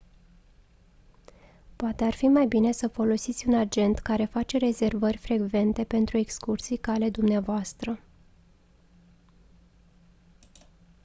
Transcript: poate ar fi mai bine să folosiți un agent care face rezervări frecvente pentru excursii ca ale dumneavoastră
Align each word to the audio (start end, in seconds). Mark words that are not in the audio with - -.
poate 1.75 2.03
ar 2.03 2.13
fi 2.13 2.27
mai 2.27 2.45
bine 2.47 2.71
să 2.71 2.87
folosiți 2.87 3.47
un 3.47 3.53
agent 3.53 3.99
care 3.99 4.25
face 4.25 4.57
rezervări 4.57 5.17
frecvente 5.17 5.83
pentru 5.83 6.17
excursii 6.17 6.77
ca 6.77 6.91
ale 6.91 7.09
dumneavoastră 7.09 7.99